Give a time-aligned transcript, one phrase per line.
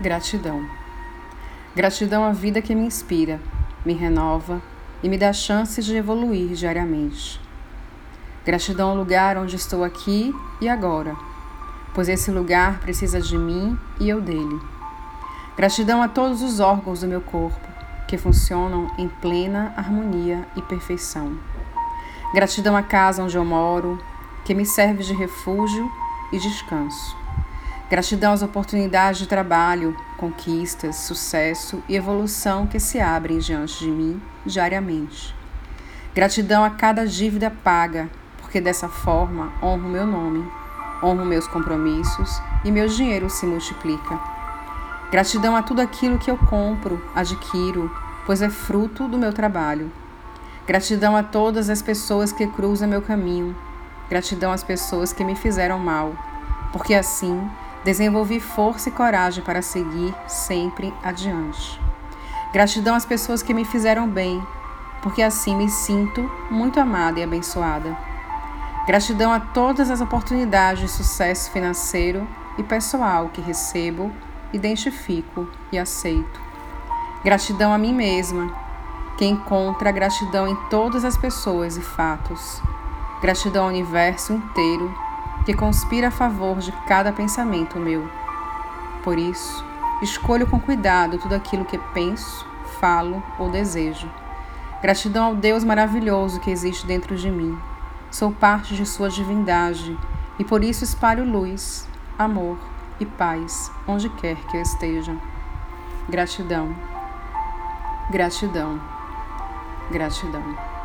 [0.00, 0.64] Gratidão.
[1.74, 3.40] Gratidão à vida que me inspira,
[3.84, 4.62] me renova
[5.02, 7.40] e me dá chances de evoluir diariamente.
[8.44, 11.16] Gratidão ao lugar onde estou aqui e agora,
[11.92, 14.60] pois esse lugar precisa de mim e eu dele.
[15.56, 17.66] Gratidão a todos os órgãos do meu corpo
[18.06, 21.36] que funcionam em plena harmonia e perfeição.
[22.32, 23.98] Gratidão à casa onde eu moro,
[24.44, 25.90] que me serve de refúgio
[26.32, 27.17] e descanso.
[27.90, 34.20] Gratidão às oportunidades de trabalho, conquistas, sucesso e evolução que se abrem diante de mim
[34.44, 35.34] diariamente.
[36.14, 38.10] Gratidão a cada dívida paga,
[38.42, 40.46] porque dessa forma honro meu nome,
[41.02, 44.20] honro meus compromissos e meu dinheiro se multiplica.
[45.10, 47.90] Gratidão a tudo aquilo que eu compro, adquiro,
[48.26, 49.90] pois é fruto do meu trabalho.
[50.66, 53.56] Gratidão a todas as pessoas que cruzam meu caminho.
[54.10, 56.12] Gratidão às pessoas que me fizeram mal,
[56.70, 57.48] porque assim
[57.84, 61.80] Desenvolvi força e coragem para seguir sempre adiante.
[62.52, 64.42] Gratidão às pessoas que me fizeram bem,
[65.02, 67.96] porque assim me sinto muito amada e abençoada.
[68.86, 74.10] Gratidão a todas as oportunidades de sucesso financeiro e pessoal que recebo,
[74.52, 76.40] identifico e aceito.
[77.22, 78.50] Gratidão a mim mesma,
[79.18, 82.62] que encontra gratidão em todas as pessoas e fatos.
[83.20, 85.07] Gratidão ao universo inteiro
[85.48, 88.06] que conspira a favor de cada pensamento meu.
[89.02, 89.64] Por isso,
[90.02, 92.46] escolho com cuidado tudo aquilo que penso,
[92.78, 94.10] falo ou desejo.
[94.82, 97.58] Gratidão ao Deus maravilhoso que existe dentro de mim.
[98.10, 99.98] Sou parte de Sua divindade
[100.38, 102.58] e por isso espalho luz, amor
[103.00, 105.16] e paz onde quer que eu esteja.
[106.10, 106.76] Gratidão,
[108.10, 108.78] gratidão,
[109.90, 110.77] gratidão.